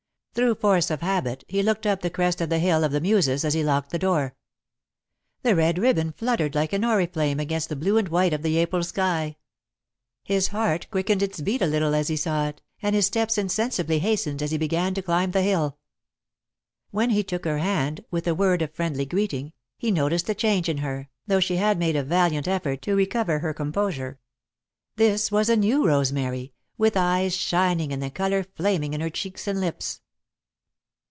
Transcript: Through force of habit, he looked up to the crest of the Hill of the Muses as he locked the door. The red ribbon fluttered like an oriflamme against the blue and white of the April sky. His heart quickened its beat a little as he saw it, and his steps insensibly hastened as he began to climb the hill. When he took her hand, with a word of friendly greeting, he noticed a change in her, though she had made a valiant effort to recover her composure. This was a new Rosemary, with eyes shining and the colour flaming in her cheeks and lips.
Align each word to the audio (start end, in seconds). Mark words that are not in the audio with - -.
Through 0.33 0.55
force 0.55 0.89
of 0.89 1.01
habit, 1.01 1.43
he 1.49 1.61
looked 1.61 1.85
up 1.85 1.99
to 1.99 2.03
the 2.03 2.09
crest 2.09 2.39
of 2.39 2.47
the 2.49 2.59
Hill 2.59 2.85
of 2.85 2.93
the 2.93 3.01
Muses 3.01 3.43
as 3.43 3.53
he 3.53 3.65
locked 3.65 3.89
the 3.89 3.99
door. 3.99 4.33
The 5.43 5.57
red 5.57 5.77
ribbon 5.77 6.13
fluttered 6.13 6.55
like 6.55 6.71
an 6.71 6.83
oriflamme 6.85 7.41
against 7.41 7.67
the 7.67 7.75
blue 7.75 7.97
and 7.97 8.07
white 8.07 8.31
of 8.31 8.41
the 8.41 8.55
April 8.55 8.81
sky. 8.81 9.35
His 10.23 10.47
heart 10.47 10.87
quickened 10.89 11.21
its 11.21 11.41
beat 11.41 11.61
a 11.61 11.65
little 11.65 11.93
as 11.93 12.07
he 12.07 12.15
saw 12.15 12.47
it, 12.47 12.61
and 12.81 12.95
his 12.95 13.07
steps 13.07 13.37
insensibly 13.37 13.99
hastened 13.99 14.41
as 14.41 14.51
he 14.51 14.57
began 14.57 14.93
to 14.93 15.01
climb 15.01 15.31
the 15.31 15.41
hill. 15.41 15.77
When 16.91 17.09
he 17.09 17.25
took 17.25 17.43
her 17.43 17.57
hand, 17.57 18.05
with 18.09 18.25
a 18.25 18.33
word 18.33 18.61
of 18.61 18.73
friendly 18.73 19.05
greeting, 19.05 19.51
he 19.77 19.91
noticed 19.91 20.29
a 20.29 20.33
change 20.33 20.69
in 20.69 20.77
her, 20.77 21.09
though 21.27 21.41
she 21.41 21.57
had 21.57 21.77
made 21.77 21.97
a 21.97 22.05
valiant 22.05 22.47
effort 22.47 22.81
to 22.83 22.95
recover 22.95 23.39
her 23.39 23.53
composure. 23.53 24.17
This 24.95 25.29
was 25.29 25.49
a 25.49 25.57
new 25.57 25.85
Rosemary, 25.85 26.53
with 26.77 26.95
eyes 26.95 27.35
shining 27.35 27.91
and 27.91 28.01
the 28.01 28.09
colour 28.09 28.45
flaming 28.45 28.93
in 28.93 29.01
her 29.01 29.09
cheeks 29.09 29.45
and 29.45 29.59
lips. 29.59 29.99